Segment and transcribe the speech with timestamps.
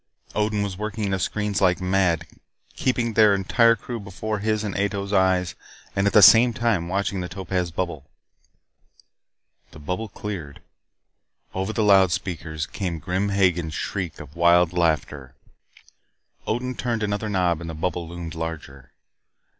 [0.33, 2.25] Odin was working the screens like mad.
[2.75, 5.53] Keeping their entire crew before his and Ato's eyes
[5.95, 8.09] and at the same time watching the topaz bubble.
[9.69, 10.63] The bubble cleared.
[11.53, 15.35] Over the loudspeakers came Grim Hagen's shriek of wild laughter.
[16.47, 18.93] Odin turned another knob and the bubble loomed larger.